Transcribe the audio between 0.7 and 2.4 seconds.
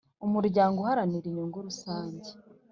uharanira inyungu rusange